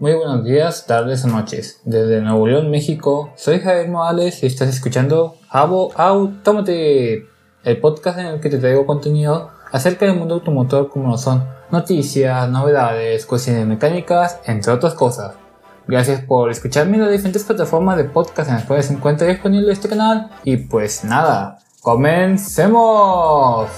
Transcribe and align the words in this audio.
Muy 0.00 0.14
buenos 0.14 0.44
días, 0.46 0.86
tardes 0.86 1.26
o 1.26 1.28
noches. 1.28 1.82
Desde 1.84 2.22
Nuevo 2.22 2.46
León, 2.46 2.70
México, 2.70 3.34
soy 3.36 3.60
Javier 3.60 3.90
Morales 3.90 4.42
y 4.42 4.46
estás 4.46 4.70
escuchando 4.70 5.36
Jabo 5.50 5.92
Automate, 5.94 7.26
el 7.64 7.80
podcast 7.82 8.18
en 8.18 8.24
el 8.24 8.40
que 8.40 8.48
te 8.48 8.56
traigo 8.56 8.86
contenido 8.86 9.50
acerca 9.70 10.06
del 10.06 10.16
mundo 10.16 10.36
automotor 10.36 10.88
como 10.88 11.10
lo 11.10 11.18
son 11.18 11.44
noticias, 11.70 12.48
novedades, 12.48 13.26
cuestiones 13.26 13.66
mecánicas, 13.66 14.40
entre 14.46 14.72
otras 14.72 14.94
cosas. 14.94 15.34
Gracias 15.86 16.22
por 16.22 16.50
escucharme 16.50 16.94
en 16.94 17.02
las 17.02 17.12
diferentes 17.12 17.44
plataformas 17.44 17.98
de 17.98 18.04
podcast 18.04 18.48
en 18.48 18.54
las 18.54 18.64
cuales 18.64 18.86
se 18.86 18.94
encuentra 18.94 19.26
disponible 19.26 19.70
este 19.70 19.90
canal. 19.90 20.30
Y 20.44 20.56
pues 20.56 21.04
nada, 21.04 21.58
comencemos. 21.82 23.68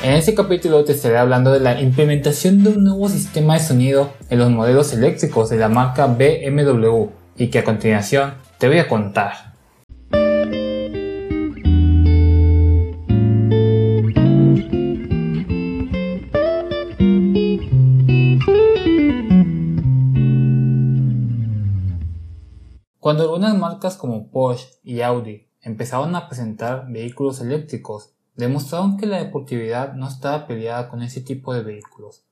En 0.00 0.12
este 0.12 0.32
capítulo 0.32 0.84
te 0.84 0.92
estaré 0.92 1.18
hablando 1.18 1.50
de 1.50 1.58
la 1.58 1.80
implementación 1.80 2.62
de 2.62 2.70
un 2.70 2.84
nuevo 2.84 3.08
sistema 3.08 3.54
de 3.54 3.60
sonido 3.60 4.12
en 4.30 4.38
los 4.38 4.48
modelos 4.48 4.92
eléctricos 4.92 5.50
de 5.50 5.56
la 5.56 5.68
marca 5.68 6.06
BMW 6.06 7.08
y 7.36 7.48
que 7.48 7.58
a 7.58 7.64
continuación 7.64 8.34
te 8.58 8.68
voy 8.68 8.78
a 8.78 8.86
contar. 8.86 9.54
Cuando 23.00 23.24
algunas 23.24 23.58
marcas 23.58 23.96
como 23.96 24.30
Porsche 24.30 24.68
y 24.84 25.00
Audi 25.00 25.48
empezaron 25.60 26.14
a 26.14 26.28
presentar 26.28 26.86
vehículos 26.88 27.40
eléctricos, 27.40 28.14
demostraron 28.38 28.96
que 28.96 29.06
la 29.06 29.18
deportividad 29.18 29.94
no 29.94 30.08
estaba 30.08 30.46
peleada 30.46 30.88
con 30.88 31.02
ese 31.02 31.20
tipo 31.20 31.52
de 31.52 31.62
vehículos. 31.62 32.24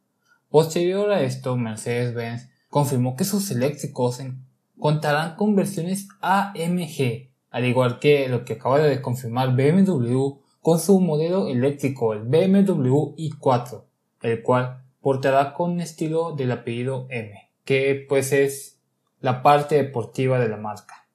Posterior 0.48 1.10
a 1.10 1.20
esto, 1.20 1.56
Mercedes-Benz 1.56 2.48
confirmó 2.70 3.16
que 3.16 3.24
sus 3.24 3.50
eléctricos 3.50 4.20
contarán 4.78 5.34
con 5.34 5.56
versiones 5.56 6.08
AMG, 6.20 7.30
al 7.50 7.64
igual 7.64 7.98
que 7.98 8.28
lo 8.28 8.44
que 8.44 8.54
acaba 8.54 8.78
de 8.78 9.02
confirmar 9.02 9.56
BMW 9.56 10.38
con 10.60 10.78
su 10.78 11.00
modelo 11.00 11.48
eléctrico, 11.48 12.12
el 12.12 12.22
BMW 12.22 13.14
i4, 13.16 13.84
el 14.22 14.42
cual 14.42 14.84
portará 15.00 15.54
con 15.54 15.80
estilo 15.80 16.36
del 16.36 16.52
apellido 16.52 17.08
M, 17.10 17.50
que 17.64 18.06
pues 18.08 18.32
es 18.32 18.80
la 19.20 19.42
parte 19.42 19.74
deportiva 19.74 20.38
de 20.38 20.48
la 20.48 20.56
marca. 20.56 21.08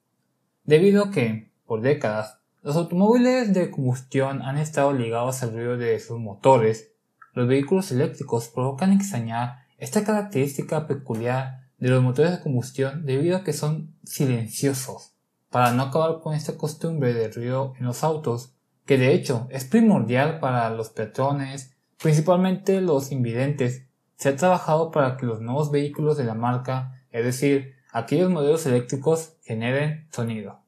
Debido 0.64 1.04
a 1.04 1.10
que, 1.10 1.50
por 1.64 1.80
décadas, 1.80 2.41
los 2.62 2.76
automóviles 2.76 3.52
de 3.52 3.72
combustión 3.72 4.40
han 4.42 4.56
estado 4.56 4.92
ligados 4.92 5.42
al 5.42 5.52
ruido 5.52 5.76
de 5.76 5.98
sus 5.98 6.20
motores. 6.20 6.92
Los 7.34 7.48
vehículos 7.48 7.90
eléctricos 7.90 8.48
provocan 8.48 8.92
extrañar 8.92 9.64
esta 9.78 10.04
característica 10.04 10.86
peculiar 10.86 11.62
de 11.78 11.88
los 11.88 12.00
motores 12.02 12.30
de 12.30 12.40
combustión 12.40 13.04
debido 13.04 13.36
a 13.36 13.42
que 13.42 13.52
son 13.52 13.96
silenciosos, 14.04 15.14
para 15.50 15.72
no 15.72 15.82
acabar 15.82 16.20
con 16.20 16.34
esta 16.34 16.56
costumbre 16.56 17.12
de 17.14 17.28
ruido 17.28 17.74
en 17.80 17.86
los 17.86 18.04
autos, 18.04 18.54
que 18.86 18.96
de 18.96 19.12
hecho 19.12 19.48
es 19.50 19.64
primordial 19.64 20.38
para 20.38 20.70
los 20.70 20.90
peatones, 20.90 21.74
principalmente 22.00 22.80
los 22.80 23.10
invidentes. 23.10 23.86
Se 24.16 24.28
ha 24.28 24.36
trabajado 24.36 24.92
para 24.92 25.16
que 25.16 25.26
los 25.26 25.40
nuevos 25.40 25.72
vehículos 25.72 26.16
de 26.16 26.24
la 26.24 26.34
marca, 26.34 27.02
es 27.10 27.24
decir, 27.24 27.74
aquellos 27.92 28.30
modelos 28.30 28.64
eléctricos, 28.66 29.32
generen 29.42 30.06
sonido. 30.12 30.60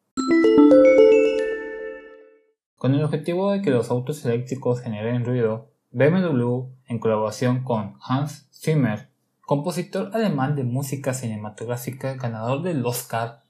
Con 2.85 2.95
el 2.95 3.03
objetivo 3.03 3.51
de 3.51 3.63
que 3.63 3.71
los 3.71 3.91
autos 3.91 4.23
eléctricos 4.27 4.83
generen 4.83 5.25
ruido, 5.25 5.71
BMW, 5.91 6.65
en 6.87 6.99
colaboración 6.99 7.65
con 7.65 7.95
Hans 8.07 8.47
Zimmer, 8.53 9.09
compositor 9.41 10.11
alemán 10.13 10.55
de 10.55 10.65
música 10.65 11.15
cinematográfica 11.15 12.13
ganador 12.17 12.61
del 12.61 12.85
Oscar, 12.85 13.41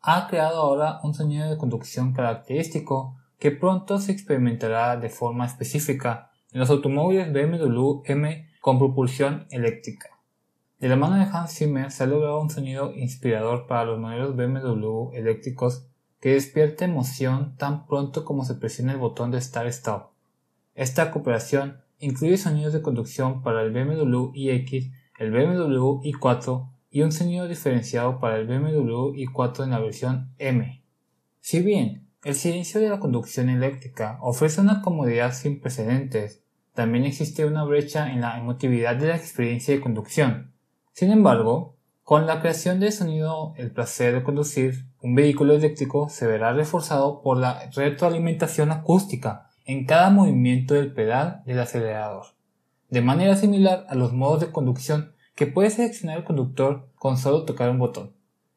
ha 0.00 0.28
creado 0.28 0.58
ahora 0.58 1.00
un 1.02 1.12
sonido 1.12 1.50
de 1.50 1.56
conducción 1.56 2.12
característico 2.12 3.16
que 3.40 3.50
pronto 3.50 3.98
se 3.98 4.12
experimentará 4.12 4.96
de 4.96 5.08
forma 5.08 5.44
específica 5.44 6.30
en 6.52 6.60
los 6.60 6.70
automóviles 6.70 7.32
BMW 7.32 8.02
M 8.04 8.48
con 8.60 8.78
propulsión 8.78 9.48
eléctrica. 9.50 10.10
De 10.78 10.86
la 10.88 10.94
mano 10.94 11.16
de 11.16 11.28
Hans 11.32 11.52
Zimmer 11.52 11.90
se 11.90 12.04
ha 12.04 12.06
logrado 12.06 12.40
un 12.40 12.48
sonido 12.48 12.94
inspirador 12.94 13.66
para 13.66 13.86
los 13.86 13.98
modelos 13.98 14.36
BMW 14.36 15.10
eléctricos 15.14 15.88
que 16.24 16.32
despierta 16.32 16.86
emoción 16.86 17.54
tan 17.58 17.86
pronto 17.86 18.24
como 18.24 18.46
se 18.46 18.54
presiona 18.54 18.92
el 18.92 18.98
botón 18.98 19.30
de 19.30 19.38
Start 19.38 19.68
Stop. 19.68 20.12
Esta 20.74 21.10
cooperación 21.10 21.82
incluye 21.98 22.38
sonidos 22.38 22.72
de 22.72 22.80
conducción 22.80 23.42
para 23.42 23.60
el 23.60 23.72
BMW 23.72 24.30
iX, 24.32 24.90
el 25.18 25.30
BMW 25.30 26.00
i4 26.02 26.70
y 26.90 27.02
un 27.02 27.12
sonido 27.12 27.46
diferenciado 27.46 28.20
para 28.20 28.38
el 28.38 28.46
BMW 28.46 29.12
i4 29.12 29.64
en 29.64 29.70
la 29.72 29.80
versión 29.80 30.30
M. 30.38 30.82
Si 31.40 31.60
bien 31.60 32.08
el 32.24 32.34
silencio 32.34 32.80
de 32.80 32.88
la 32.88 33.00
conducción 33.00 33.50
eléctrica 33.50 34.18
ofrece 34.22 34.62
una 34.62 34.80
comodidad 34.80 35.34
sin 35.34 35.60
precedentes, 35.60 36.42
también 36.72 37.04
existe 37.04 37.44
una 37.44 37.64
brecha 37.64 38.10
en 38.10 38.22
la 38.22 38.38
emotividad 38.38 38.96
de 38.96 39.08
la 39.08 39.16
experiencia 39.16 39.74
de 39.74 39.82
conducción. 39.82 40.54
Sin 40.94 41.10
embargo, 41.10 41.73
con 42.04 42.26
la 42.26 42.40
creación 42.40 42.80
del 42.80 42.92
sonido 42.92 43.54
El 43.56 43.70
placer 43.70 44.14
de 44.14 44.22
conducir, 44.22 44.84
un 45.00 45.14
vehículo 45.14 45.54
eléctrico 45.54 46.10
se 46.10 46.26
verá 46.26 46.52
reforzado 46.52 47.22
por 47.22 47.38
la 47.38 47.70
retroalimentación 47.74 48.70
acústica 48.70 49.48
en 49.64 49.86
cada 49.86 50.10
movimiento 50.10 50.74
del 50.74 50.92
pedal 50.92 51.42
del 51.46 51.60
acelerador, 51.60 52.26
de 52.90 53.00
manera 53.00 53.36
similar 53.36 53.86
a 53.88 53.94
los 53.94 54.12
modos 54.12 54.40
de 54.40 54.52
conducción 54.52 55.14
que 55.34 55.46
puede 55.46 55.70
seleccionar 55.70 56.18
el 56.18 56.24
conductor 56.24 56.90
con 56.96 57.16
solo 57.16 57.46
tocar 57.46 57.70
un 57.70 57.78
botón. 57.78 58.12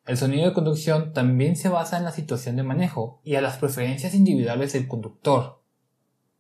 El 0.06 0.18
sonido 0.18 0.46
de 0.46 0.54
conducción 0.54 1.14
también 1.14 1.56
se 1.56 1.70
basa 1.70 1.98
en 1.98 2.04
la 2.04 2.12
situación 2.12 2.58
de 2.58 2.64
manejo 2.64 3.22
y 3.24 3.36
a 3.36 3.42
las 3.42 3.56
preferencias 3.56 4.14
individuales 4.14 4.74
del 4.74 4.90
conductor. 4.90 5.62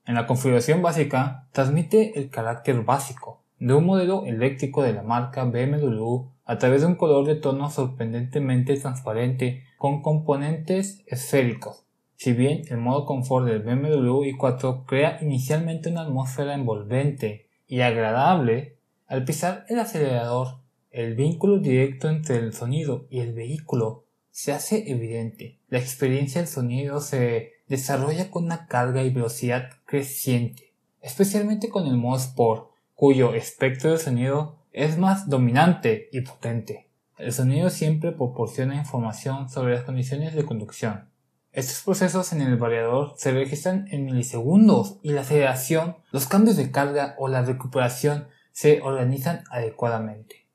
En 0.05 0.15
la 0.15 0.27
configuración 0.27 0.81
básica 0.81 1.47
transmite 1.53 2.19
el 2.19 2.29
carácter 2.29 2.81
básico 2.83 3.43
de 3.59 3.73
un 3.73 3.85
modelo 3.85 4.25
eléctrico 4.25 4.83
de 4.83 4.91
la 4.91 5.03
marca 5.03 5.45
BMW 5.45 6.36
a 6.47 6.57
través 6.57 6.81
de 6.81 6.87
un 6.87 6.95
color 6.95 7.27
de 7.27 7.35
tono 7.35 7.69
sorprendentemente 7.69 8.77
transparente 8.77 9.65
con 9.77 10.01
componentes 10.01 11.03
esféricos. 11.05 11.83
Si 12.15 12.31
bien 12.31 12.63
el 12.69 12.77
modo 12.77 13.05
confort 13.05 13.45
del 13.45 13.61
BMW 13.61 14.23
i4 14.23 14.85
crea 14.85 15.19
inicialmente 15.21 15.89
una 15.89 16.03
atmósfera 16.03 16.55
envolvente 16.55 17.49
y 17.67 17.81
agradable, 17.81 18.77
al 19.07 19.25
pisar 19.25 19.65
el 19.67 19.77
acelerador, 19.77 20.59
el 20.89 21.15
vínculo 21.15 21.59
directo 21.59 22.09
entre 22.09 22.37
el 22.37 22.53
sonido 22.53 23.07
y 23.09 23.19
el 23.19 23.33
vehículo 23.33 24.05
se 24.31 24.53
hace 24.53 24.89
evidente. 24.89 25.59
La 25.67 25.79
experiencia 25.79 26.39
del 26.39 26.47
sonido 26.47 27.01
se 27.01 27.51
desarrolla 27.67 28.31
con 28.31 28.45
una 28.45 28.67
carga 28.67 29.03
y 29.03 29.09
velocidad 29.09 29.69
creciente, 29.85 30.73
especialmente 31.01 31.67
con 31.67 31.87
el 31.87 31.97
modo 31.97 32.17
Sport, 32.17 32.71
cuyo 32.95 33.33
espectro 33.33 33.91
de 33.91 33.97
sonido 33.97 34.55
es 34.77 34.99
más 34.99 35.27
dominante 35.27 36.07
y 36.11 36.21
potente. 36.21 36.87
El 37.17 37.33
sonido 37.33 37.71
siempre 37.71 38.11
proporciona 38.11 38.75
información 38.75 39.49
sobre 39.49 39.73
las 39.73 39.83
condiciones 39.83 40.35
de 40.35 40.45
conducción. 40.45 41.09
Estos 41.51 41.81
procesos 41.81 42.31
en 42.31 42.41
el 42.41 42.57
variador 42.57 43.15
se 43.17 43.31
registran 43.31 43.87
en 43.89 44.05
milisegundos 44.05 44.99
y 45.01 45.13
la 45.13 45.21
aceleración, 45.21 45.97
los 46.11 46.27
cambios 46.27 46.57
de 46.57 46.69
carga 46.69 47.15
o 47.17 47.27
la 47.27 47.41
recuperación 47.41 48.27
se 48.51 48.81
organizan 48.83 49.45
adecuadamente. 49.49 50.45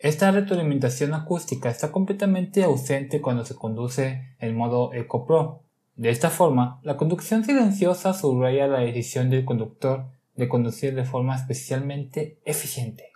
Esta 0.00 0.32
retroalimentación 0.32 1.14
acústica 1.14 1.70
está 1.70 1.92
completamente 1.92 2.64
ausente 2.64 3.20
cuando 3.20 3.44
se 3.44 3.54
conduce 3.54 4.34
en 4.40 4.56
modo 4.56 4.92
Eco 4.94 5.26
Pro. 5.26 5.62
De 5.94 6.10
esta 6.10 6.30
forma, 6.30 6.80
la 6.82 6.96
conducción 6.96 7.44
silenciosa 7.44 8.14
subraya 8.14 8.66
la 8.66 8.80
decisión 8.80 9.30
del 9.30 9.44
conductor 9.44 10.08
de 10.34 10.48
conducir 10.48 10.96
de 10.96 11.04
forma 11.04 11.36
especialmente 11.36 12.40
eficiente. 12.44 13.09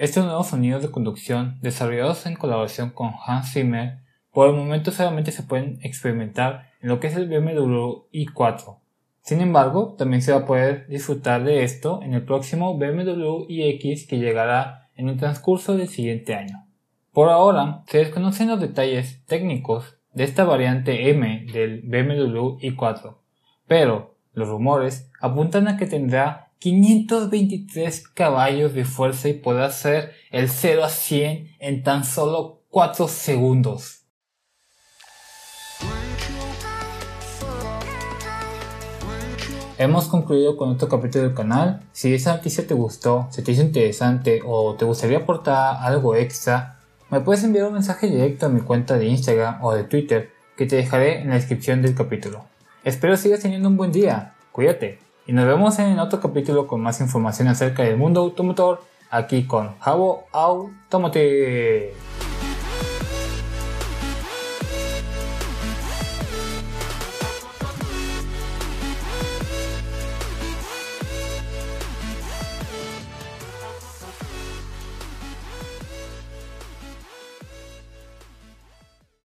Estos 0.00 0.24
nuevos 0.24 0.46
sonidos 0.46 0.80
de 0.80 0.90
conducción, 0.90 1.58
desarrollados 1.60 2.24
en 2.24 2.34
colaboración 2.34 2.88
con 2.88 3.12
Hans 3.22 3.52
Zimmer, 3.52 3.98
por 4.32 4.48
el 4.48 4.56
momento 4.56 4.92
solamente 4.92 5.30
se 5.30 5.42
pueden 5.42 5.78
experimentar 5.82 6.70
en 6.80 6.88
lo 6.88 7.00
que 7.00 7.08
es 7.08 7.16
el 7.16 7.28
BMW 7.28 8.06
i4. 8.10 8.78
Sin 9.20 9.42
embargo, 9.42 9.96
también 9.98 10.22
se 10.22 10.32
va 10.32 10.38
a 10.38 10.46
poder 10.46 10.86
disfrutar 10.86 11.44
de 11.44 11.64
esto 11.64 12.00
en 12.02 12.14
el 12.14 12.24
próximo 12.24 12.78
BMW 12.78 13.44
iX 13.46 14.06
que 14.06 14.18
llegará 14.18 14.88
en 14.96 15.10
el 15.10 15.18
transcurso 15.18 15.76
del 15.76 15.88
siguiente 15.88 16.34
año. 16.34 16.64
Por 17.12 17.28
ahora, 17.28 17.82
se 17.86 17.98
desconocen 17.98 18.48
los 18.48 18.58
detalles 18.58 19.22
técnicos 19.26 19.98
de 20.14 20.24
esta 20.24 20.44
variante 20.44 21.10
M 21.10 21.44
del 21.52 21.82
BMW 21.82 22.56
i4, 22.58 23.16
pero 23.66 24.14
los 24.32 24.48
rumores 24.48 25.10
apuntan 25.20 25.68
a 25.68 25.76
que 25.76 25.84
tendrá 25.84 26.49
523 26.60 28.08
caballos 28.08 28.74
de 28.74 28.84
fuerza 28.84 29.30
y 29.30 29.34
podrá 29.34 29.66
hacer 29.66 30.12
el 30.30 30.50
0 30.50 30.84
a 30.84 30.90
100 30.90 31.56
en 31.58 31.82
tan 31.82 32.04
solo 32.04 32.62
4 32.68 33.08
segundos. 33.08 33.96
hemos 39.78 40.08
concluido 40.08 40.58
con 40.58 40.68
otro 40.68 40.90
capítulo 40.90 41.24
del 41.24 41.34
canal. 41.34 41.80
Si 41.92 42.12
esa 42.12 42.36
noticia 42.36 42.66
te 42.66 42.74
gustó, 42.74 43.28
si 43.30 43.40
te 43.40 43.52
hizo 43.52 43.62
interesante 43.62 44.42
o 44.44 44.74
te 44.74 44.84
gustaría 44.84 45.16
aportar 45.16 45.78
algo 45.80 46.14
extra, 46.14 46.78
me 47.08 47.20
puedes 47.20 47.42
enviar 47.44 47.68
un 47.68 47.72
mensaje 47.72 48.06
directo 48.06 48.44
a 48.44 48.50
mi 48.50 48.60
cuenta 48.60 48.98
de 48.98 49.06
Instagram 49.06 49.64
o 49.64 49.72
de 49.72 49.84
Twitter 49.84 50.32
que 50.58 50.66
te 50.66 50.76
dejaré 50.76 51.22
en 51.22 51.30
la 51.30 51.36
descripción 51.36 51.80
del 51.80 51.94
capítulo. 51.94 52.44
Espero 52.84 53.16
sigas 53.16 53.40
teniendo 53.40 53.70
un 53.70 53.78
buen 53.78 53.90
día, 53.90 54.34
cuídate 54.52 55.09
y 55.30 55.32
nos 55.32 55.46
vemos 55.46 55.78
en 55.78 55.96
otro 56.00 56.20
capítulo 56.20 56.66
con 56.66 56.80
más 56.80 57.00
información 57.00 57.46
acerca 57.46 57.84
del 57.84 57.96
mundo 57.96 58.18
automotor 58.18 58.82
aquí 59.10 59.46
con 59.46 59.78
Javo 59.78 60.24
Automotive. 60.32 61.94